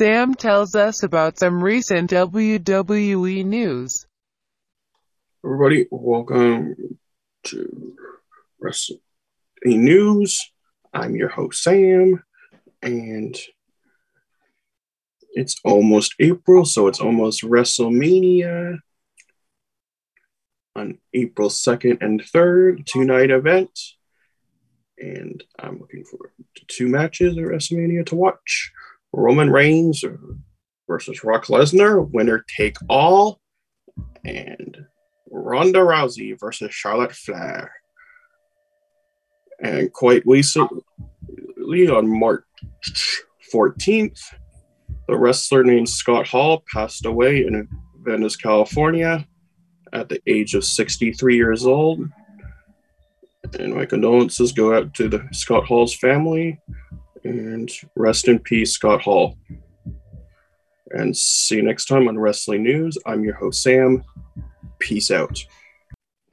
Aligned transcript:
Sam 0.00 0.34
tells 0.34 0.74
us 0.74 1.02
about 1.02 1.38
some 1.38 1.62
recent 1.62 2.10
WWE 2.10 3.44
news. 3.44 4.06
Everybody, 5.44 5.88
welcome 5.90 6.98
to 7.44 7.96
Wrestling 8.58 9.02
News. 9.62 10.40
I'm 10.94 11.16
your 11.16 11.28
host, 11.28 11.62
Sam, 11.62 12.24
and 12.80 13.38
it's 15.34 15.56
almost 15.64 16.14
April, 16.18 16.64
so 16.64 16.88
it's 16.88 17.00
almost 17.00 17.42
WrestleMania 17.42 18.78
on 20.76 20.96
April 21.12 21.50
2nd 21.50 21.98
and 22.00 22.22
3rd, 22.22 22.86
two 22.86 23.04
night 23.04 23.30
event. 23.30 23.78
And 24.96 25.44
I'm 25.58 25.78
looking 25.78 26.04
forward 26.04 26.30
to 26.54 26.64
two 26.68 26.88
matches 26.88 27.36
at 27.36 27.44
WrestleMania 27.44 28.06
to 28.06 28.14
watch 28.14 28.72
Roman 29.12 29.50
Reigns 29.50 30.04
versus 30.88 31.20
Brock 31.20 31.46
Lesnar, 31.46 32.08
winner 32.10 32.44
take 32.56 32.76
all, 32.88 33.40
and 34.24 34.76
Ronda 35.30 35.80
Rousey 35.80 36.38
versus 36.38 36.74
Charlotte 36.74 37.12
Flair. 37.12 37.72
And 39.62 39.92
quite 39.92 40.22
recently, 40.26 40.82
on 41.88 42.08
March 42.08 42.44
14th, 43.52 44.20
the 45.06 45.18
wrestler 45.18 45.64
named 45.64 45.88
Scott 45.88 46.26
Hall 46.26 46.62
passed 46.72 47.04
away 47.04 47.44
in 47.44 47.68
Venice, 48.02 48.36
California 48.36 49.26
at 49.92 50.08
the 50.08 50.20
age 50.26 50.54
of 50.54 50.64
63 50.64 51.36
years 51.36 51.66
old. 51.66 52.08
And 53.58 53.74
my 53.74 53.86
condolences 53.86 54.52
go 54.52 54.74
out 54.74 54.94
to 54.94 55.08
the 55.08 55.26
Scott 55.32 55.64
Hall's 55.66 55.94
family 55.96 56.60
and 57.24 57.70
rest 57.96 58.28
in 58.28 58.38
peace, 58.38 58.72
Scott 58.72 59.02
Hall. 59.02 59.36
And 60.90 61.16
see 61.16 61.56
you 61.56 61.62
next 61.62 61.86
time 61.86 62.08
on 62.08 62.18
Wrestling 62.18 62.64
News. 62.64 62.98
I'm 63.06 63.22
your 63.22 63.34
host, 63.34 63.62
Sam. 63.62 64.04
Peace 64.78 65.10
out. 65.10 65.38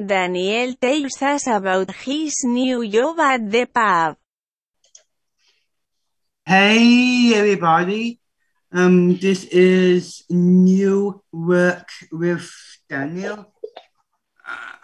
Daniel 0.04 0.74
tells 0.80 1.22
us 1.22 1.48
about 1.48 1.92
his 1.92 2.44
new 2.44 2.88
job 2.88 3.20
at 3.20 3.50
the 3.50 3.66
pub. 3.66 4.16
Hey 6.46 7.34
everybody, 7.36 8.20
um, 8.72 9.18
this 9.18 9.44
is 9.46 10.24
new 10.30 11.22
work 11.32 11.90
with 12.12 12.50
Daniel. 12.90 13.54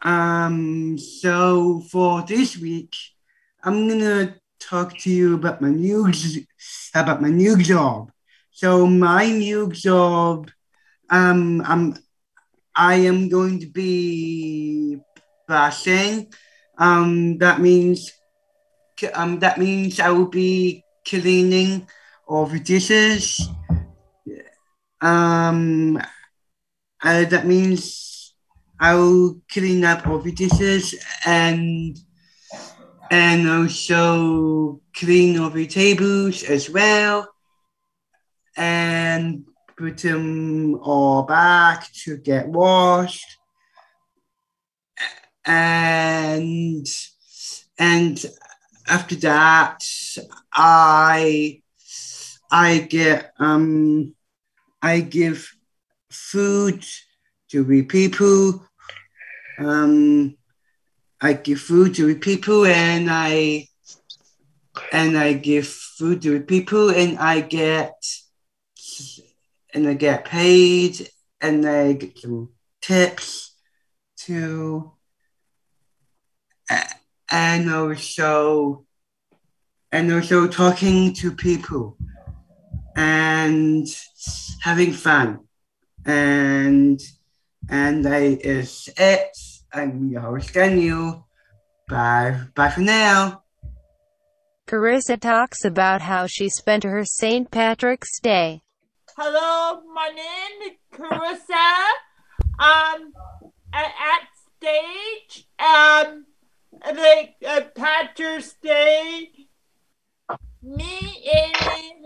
Um, 0.01 0.97
so 0.97 1.81
for 1.89 2.23
this 2.23 2.57
week, 2.57 2.93
I'm 3.63 3.87
gonna 3.87 4.35
talk 4.69 4.97
to 5.00 5.09
you 5.09 5.36
about 5.36 5.61
my 5.61 5.69
new 5.69 6.11
about 6.95 7.22
my 7.22 7.30
new 7.30 7.58
job. 7.58 8.11
So 8.52 8.86
my 8.88 9.30
new 9.30 9.72
job, 9.72 10.50
um, 11.09 11.61
I'm 11.66 11.97
I 12.75 12.95
am 13.05 13.30
going 13.30 13.59
to 13.59 13.67
be 13.67 14.97
bashing. 15.47 16.31
Um, 16.78 17.38
that 17.38 17.61
means 17.61 18.11
um, 19.14 19.39
that 19.39 19.58
means 19.59 20.00
I 20.00 20.09
will 20.09 20.30
be 20.30 20.83
cleaning 21.05 21.88
all 22.27 22.45
the 22.45 22.59
dishes. 22.59 23.42
Um, 25.02 26.00
uh, 27.03 27.25
that 27.25 27.45
means 27.45 28.33
I 28.80 28.95
will 28.95 29.42
clean 29.52 29.83
up 29.83 30.08
all 30.08 30.20
the 30.20 30.31
dishes 30.31 30.95
and 31.25 31.98
and 33.13 33.47
also 33.47 34.81
clean 34.91 35.37
all 35.37 35.51
the 35.51 35.67
tables 35.67 36.41
as 36.41 36.67
well. 36.67 37.31
And 38.57 39.45
put 39.77 39.99
them 39.99 40.79
all 40.81 41.21
back 41.21 41.93
to 42.05 42.17
get 42.17 42.47
washed. 42.47 43.37
And 45.45 46.87
and 47.77 48.25
after 48.87 49.15
that 49.15 49.83
i 50.53 51.61
i 52.51 52.77
get 52.80 53.31
um 53.37 54.15
i 54.81 55.01
give 55.01 55.53
food 56.09 56.83
to 57.49 57.63
the 57.63 57.83
people. 57.83 58.65
Um 59.59 60.35
i 61.23 61.34
give 61.34 61.60
food 61.60 61.95
to 61.95 62.16
people 62.20 62.66
and 62.66 63.10
i 63.10 63.67
and 64.92 65.17
i 65.17 65.34
give 65.34 65.67
food 65.67 66.22
to 66.22 66.39
people 66.42 66.89
and 66.89 67.17
i 67.17 67.39
get 67.39 67.95
and 69.73 69.88
I 69.88 69.94
get 69.95 70.26
paid 70.26 71.10
and 71.42 71.66
I 71.66 71.94
get 71.94 72.20
some 72.20 72.50
tips 72.82 73.56
to 74.17 74.94
and 77.32 77.72
also 77.72 78.86
and 79.92 80.11
also 80.11 80.48
talking 80.48 81.14
to 81.16 81.32
people 81.32 81.98
and 82.95 83.88
having 84.61 84.94
fun. 84.94 85.40
And 86.05 87.02
and 87.70 88.05
that 88.05 88.22
is 88.22 88.90
it 88.98 89.38
i'm 89.73 90.10
your 90.10 90.22
host 90.22 90.54
daniel 90.54 91.28
bye 91.88 92.39
bye 92.56 92.70
for 92.70 92.82
now 92.82 93.44
Carissa 94.66 95.20
talks 95.20 95.66
about 95.66 96.02
how 96.02 96.26
she 96.26 96.48
spent 96.48 96.86
her 96.86 97.04
St. 97.04 97.52
Patrick's 97.52 98.20
Day. 98.20 98.61
Hello, 99.17 99.82
my 99.94 100.08
name 100.08 100.72
is 100.72 100.98
Carissa. 100.98 101.84
Um, 102.60 103.11
at, 103.73 103.92
at 103.92 104.28
stage, 104.58 105.48
um, 105.60 106.26
the 106.82 107.30
uh, 107.45 107.61
Patrick's 107.76 108.54
Day, 108.54 109.30
me 110.61 111.30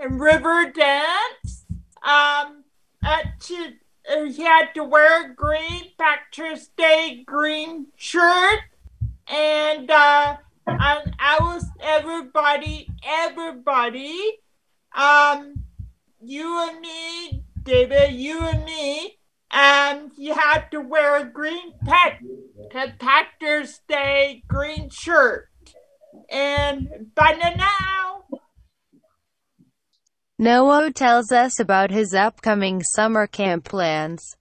in 0.02 0.18
river 0.18 0.72
dance. 0.72 1.66
Um, 2.04 2.64
at 3.04 3.40
to, 3.42 3.56
uh, 3.56 3.70
he 4.07 4.44
had 4.44 4.73
to 4.75 4.84
wear 4.84 5.25
a 5.25 5.34
green 5.34 5.91
Patrick's 5.97 6.68
Day 6.78 7.23
green 7.25 7.88
shirt, 7.95 8.59
and 9.28 9.90
uh, 9.90 10.38
and 10.66 11.16
I 11.19 11.38
was 11.40 11.66
everybody, 11.81 12.88
everybody, 13.06 14.40
um 14.95 15.63
you 16.22 16.68
and 16.69 16.79
me, 16.81 17.44
David, 17.63 18.13
you 18.13 18.41
and 18.41 18.66
me, 18.66 19.18
and 19.51 20.12
you 20.18 20.34
had 20.34 20.69
to 20.72 20.81
wear 20.81 21.18
a 21.18 21.25
green 21.25 21.74
pet, 21.85 22.19
Patrick's 23.00 23.79
Day 23.88 24.44
green 24.47 24.89
shirt. 24.89 25.50
And 26.29 27.13
by 27.16 27.34
now, 27.34 28.25
Noah 30.40 30.92
tells 30.92 31.31
us 31.31 31.59
about 31.59 31.90
his 31.90 32.14
upcoming 32.14 32.84
summer 32.84 33.25
camp 33.25 33.64
plans. 33.64 34.38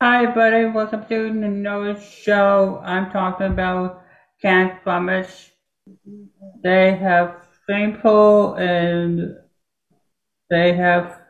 Hi, 0.00 0.32
buddy. 0.32 0.66
Welcome 0.66 1.06
to 1.08 1.24
the 1.24 1.48
Noah 1.48 2.00
Show. 2.00 2.80
I'm 2.84 3.10
talking 3.10 3.48
about 3.48 4.04
Camp 4.40 4.80
Promise. 4.84 5.50
They 6.62 6.94
have 6.94 7.34
swimming 7.64 7.96
pool 7.96 8.54
and 8.54 9.34
they 10.50 10.74
have 10.74 11.20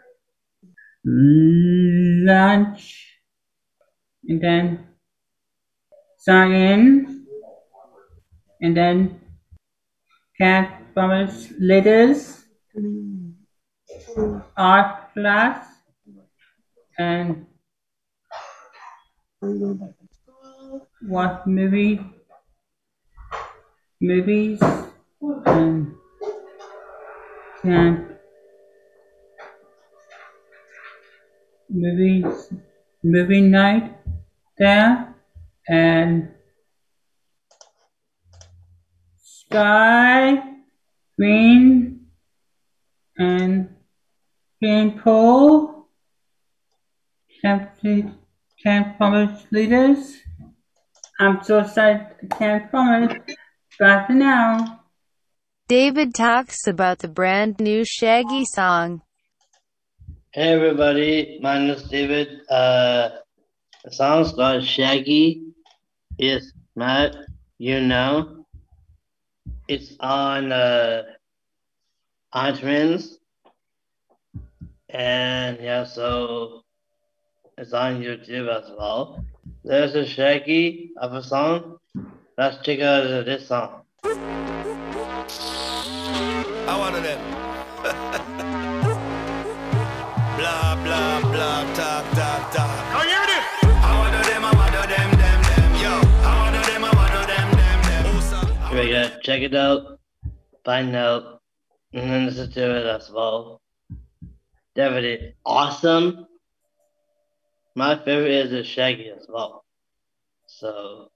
lunch 1.06 1.56
and 4.28 4.38
then 4.38 4.86
sign 6.18 6.52
in 6.52 7.26
and 8.60 8.76
then 8.76 9.18
Camp 10.36 10.92
Promise 10.92 11.54
leaders 11.58 12.44
art 14.56 15.12
class 15.14 15.66
and 16.98 17.46
what 21.08 21.46
movie? 21.46 22.00
Movies 24.00 24.60
and 25.46 25.94
can 27.62 28.18
movies 31.68 32.52
movie 33.02 33.40
night 33.40 33.98
there 34.58 35.14
and 35.68 36.28
sky 39.16 40.42
green 41.16 42.06
and 43.18 43.68
green 44.60 44.98
pool 44.98 45.88
camp 47.42 47.70
camp 48.62 48.96
promise 48.96 49.46
leaders 49.52 50.16
i'm 51.20 51.42
so 51.42 51.60
excited 51.60 52.06
i 52.22 52.36
can't 52.36 52.70
promise 52.70 53.16
bye 53.78 54.04
for 54.06 54.14
now 54.14 54.78
David 55.68 56.14
talks 56.14 56.66
about 56.66 57.00
the 57.00 57.08
brand 57.08 57.60
new 57.60 57.84
Shaggy 57.84 58.46
song. 58.46 59.02
Hey 60.32 60.54
everybody, 60.54 61.38
my 61.42 61.58
name 61.58 61.68
is 61.68 61.82
David. 61.82 62.40
Uh, 62.48 63.10
the 63.84 63.92
song's 63.92 64.32
called 64.32 64.64
Shaggy. 64.64 65.52
It's 66.16 66.54
Matt, 66.74 67.16
you 67.58 67.80
know. 67.82 68.46
It's 69.68 69.94
on 70.00 70.52
uh, 70.52 71.02
iTunes. 72.34 73.17
And 74.90 75.58
yeah, 75.60 75.84
so 75.84 76.62
it's 77.58 77.74
on 77.74 78.00
YouTube 78.00 78.48
as 78.48 78.70
well. 78.70 79.22
There's 79.62 79.94
a 79.94 80.06
Shaggy 80.06 80.92
of 80.96 81.12
a 81.12 81.22
song. 81.22 81.78
Let's 82.38 82.56
check 82.64 82.80
out 82.80 83.26
this 83.26 83.46
song. 83.48 83.82
I 86.66 86.78
one 86.78 86.94
of 86.94 87.02
them. 87.02 87.20
blah 90.38 90.74
blah 90.82 91.20
blah 91.20 91.74
talk 91.74 92.04
talk 92.14 92.50
talk. 92.54 92.92
Can 92.92 93.04
you 93.04 93.12
hear 93.12 93.26
this? 93.26 93.44
I 93.84 93.92
one 93.98 94.12
them, 94.24 94.44
I 94.44 94.46
one 94.56 94.72
them, 94.88 95.10
them 95.18 95.40
them. 95.42 95.70
Yo, 95.82 95.92
I 96.24 96.32
one 96.40 96.56
them, 96.64 96.84
I 96.84 96.86
one 96.96 97.12
them, 97.26 97.48
them 97.58 97.78
them. 97.84 98.04
Who's? 98.14 98.28
Here 98.70 98.80
we 98.80 98.88
go. 98.90 99.02
Check 99.20 99.42
it 99.42 99.54
out. 99.54 100.00
Find 100.64 100.96
out. 100.96 101.42
And 101.92 102.10
then 102.10 102.24
listen 102.24 102.50
to 102.52 102.76
it 102.76 102.86
as 102.86 103.10
well. 103.10 103.60
Definitely 104.78 105.34
awesome. 105.44 106.28
My 107.74 107.96
favorite 107.96 108.30
is 108.30 108.52
the 108.52 108.62
Shaggy 108.62 109.10
as 109.10 109.26
well. 109.28 109.64
So 110.46 111.10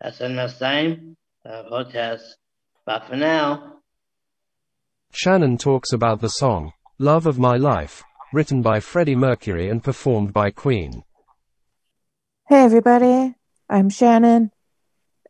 that's 0.00 0.20
enough 0.20 0.60
time. 0.60 1.16
Uh, 1.44 1.64
protest. 1.64 2.36
But 2.86 3.08
for 3.08 3.16
now. 3.16 3.80
Shannon 5.10 5.58
talks 5.58 5.92
about 5.92 6.20
the 6.20 6.28
song, 6.28 6.72
Love 7.00 7.26
of 7.26 7.36
My 7.36 7.56
Life, 7.56 8.04
written 8.32 8.62
by 8.62 8.78
Freddie 8.78 9.16
Mercury 9.16 9.68
and 9.68 9.82
performed 9.82 10.32
by 10.32 10.52
Queen. 10.52 11.02
Hey 12.48 12.60
everybody, 12.60 13.34
I'm 13.68 13.90
Shannon, 13.90 14.52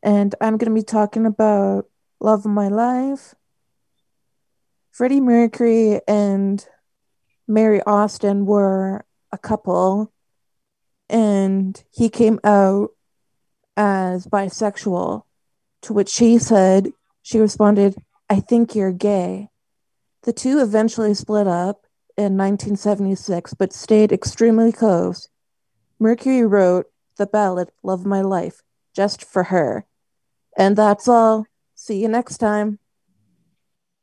and 0.02 0.34
I'm 0.42 0.58
going 0.58 0.70
to 0.70 0.78
be 0.78 0.84
talking 0.84 1.24
about 1.24 1.86
Love 2.20 2.40
of 2.40 2.52
My 2.52 2.68
Life. 2.68 3.34
Freddie 4.90 5.22
Mercury 5.22 6.02
and 6.06 6.68
Mary 7.48 7.80
Austin 7.82 8.44
were 8.44 9.04
a 9.32 9.38
couple, 9.38 10.12
and 11.08 11.82
he 11.90 12.10
came 12.10 12.38
out 12.44 12.90
as 13.76 14.26
bisexual, 14.26 15.22
to 15.82 15.92
which 15.92 16.10
she 16.10 16.38
said, 16.38 16.92
she 17.22 17.38
responded, 17.38 17.96
I 18.28 18.40
think 18.40 18.74
you're 18.74 18.92
gay. 18.92 19.48
The 20.24 20.32
two 20.32 20.60
eventually 20.60 21.14
split 21.14 21.46
up 21.46 21.86
in 22.16 22.36
1976, 22.36 23.54
but 23.54 23.72
stayed 23.72 24.12
extremely 24.12 24.72
close. 24.72 25.28
Mercury 25.98 26.44
wrote 26.44 26.86
the 27.16 27.26
ballad 27.26 27.70
Love 27.82 28.04
My 28.04 28.20
Life 28.20 28.62
just 28.94 29.24
for 29.24 29.44
her. 29.44 29.86
And 30.56 30.76
that's 30.76 31.08
all. 31.08 31.46
See 31.74 32.02
you 32.02 32.08
next 32.08 32.38
time. 32.38 32.78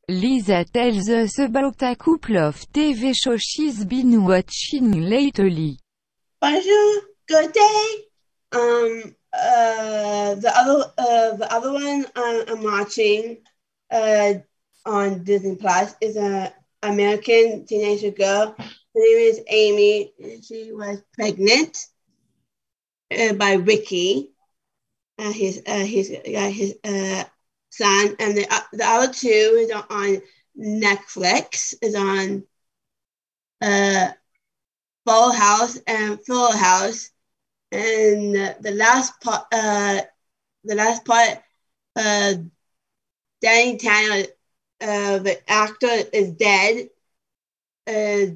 Lisa 0.07 0.63
tells 0.66 1.10
us 1.10 1.40
about 1.40 1.81
a 1.81 1.96
couple 1.96 2.38
of 2.38 2.72
TV 2.72 3.12
shows 3.16 3.42
she's 3.42 3.84
been 3.86 4.24
watching 4.24 5.02
lately. 5.02 5.80
Bonjour, 6.40 7.02
good 7.28 7.52
day. 7.52 7.88
Um, 8.52 9.16
uh, 9.34 10.36
the 10.36 10.52
other, 10.56 10.94
uh, 10.96 11.36
the 11.38 11.48
other 11.52 11.74
one 11.74 12.06
I'm, 12.16 12.63
watching, 12.63 13.38
uh, 13.90 14.34
on 14.86 15.24
Disney 15.24 15.56
Plus 15.56 15.96
is 16.00 16.18
a 16.18 16.54
American 16.84 17.66
teenager 17.66 18.12
girl. 18.12 18.54
Her 18.60 18.66
name 18.94 19.18
is 19.18 19.42
Amy. 19.48 20.13
She 20.44 20.72
was 20.72 21.02
pregnant 21.16 21.84
uh, 23.10 23.34
by 23.34 23.54
Ricky, 23.54 24.34
uh, 25.18 25.31
his 25.31 25.63
uh, 25.66 25.84
his 25.84 26.12
uh, 26.12 26.50
his 26.52 26.75
uh, 26.84 27.24
and 27.81 28.38
the 28.38 28.48
uh, 28.50 28.60
the 28.74 28.86
other 28.86 29.13
two 29.13 29.27
is 29.27 29.72
on, 29.72 29.83
on 29.89 30.22
Netflix. 30.57 31.75
Is 31.81 31.95
on 31.95 32.44
uh, 33.62 34.12
Full 35.06 35.31
House 35.31 35.77
and 35.88 36.19
Full 36.25 36.51
House, 36.51 37.12
and 37.72 38.36
the, 38.36 38.72
last 38.72 39.19
part 39.22 39.45
uh, 39.51 40.01
the 40.63 40.75
last 40.75 41.06
part 41.06 41.39
uh, 41.95 42.33
Danny 43.42 43.78
Tanner 43.78 44.25
uh, 44.81 45.19
the 45.19 45.39
actor 45.48 46.10
is 46.12 46.31
dead. 46.31 46.89
Uh, 47.88 48.33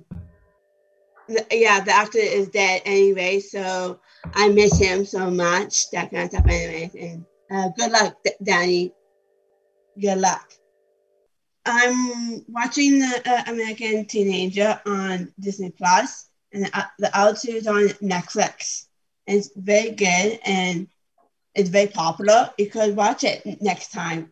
yeah, 1.51 1.80
the 1.81 1.92
actor 1.92 2.19
is 2.19 2.50
dead 2.50 2.81
anyway, 2.85 3.39
so 3.39 4.00
I 4.33 4.50
miss 4.50 4.77
him 4.77 5.06
so 5.06 5.30
much. 5.30 5.89
That 5.92 6.12
kind 6.12 6.24
of 6.24 6.30
stuff, 6.31 6.45
anyways. 6.47 6.95
And 6.95 7.25
uh, 7.51 7.69
good 7.77 7.92
luck, 7.92 8.18
D- 8.24 8.31
Danny. 8.42 8.94
Good 10.00 10.18
luck. 10.18 10.54
I'm 11.66 12.44
watching 12.48 13.00
the 13.00 13.22
uh, 13.25 13.51
American 13.51 14.06
Teenager 14.06 14.80
on 14.86 15.34
Disney 15.40 15.72
Plus, 15.72 16.30
and 16.54 16.66
the, 16.66 16.78
uh, 16.78 16.84
the 16.98 17.18
other 17.18 17.38
two 17.38 17.51
is 17.51 17.68
on 17.68 17.90
Netflix. 18.01 18.86
And 19.28 19.38
it's 19.38 19.51
very 19.56 19.92
good 19.92 20.40
and 20.46 20.88
it's 21.54 21.69
very 21.69 21.88
popular. 21.88 22.50
You 22.57 22.69
could 22.69 22.96
watch 22.96 23.24
it 23.24 23.62
next 23.62 23.92
time. 23.92 24.31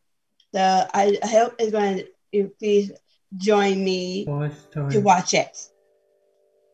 So 0.53 0.87
I 0.93 1.17
hope 1.23 1.55
it's 1.59 1.71
going 1.71 2.03
to 2.33 2.51
please 2.57 2.91
join 3.35 3.83
me 3.83 4.25
to 4.25 4.99
watch 4.99 5.33
it. 5.33 5.55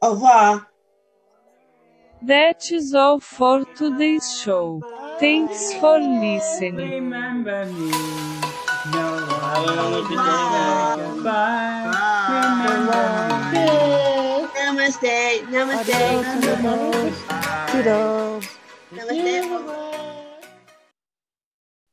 Au 0.01 0.13
revoir. 0.13 0.67
That 2.21 2.71
is 2.71 2.93
all 2.93 3.19
for 3.19 3.65
today's 3.75 4.39
show. 4.39 4.81
Thanks 5.19 5.73
for 5.73 5.99
listening. 5.99 6.75
Remember 6.75 7.65
me. 7.65 8.52
No 8.91 9.15
Bye. 10.19 10.97
Goodbye. 12.67 13.13
Namaste. 14.59 15.47
Namaste. 15.49 15.99
Toodles. 17.71 18.45
Namaste. 18.91 19.92